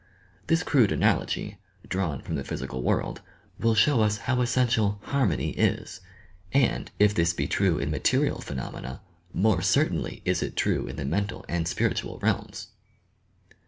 [0.47, 3.21] This crude analogy, drawn from the physical world,
[3.59, 6.01] will show us how essential harmony is;
[6.51, 9.01] and, if this be true, in material phenomena,
[9.31, 12.69] more cer tainly iB it true in the mental and spiritual realms.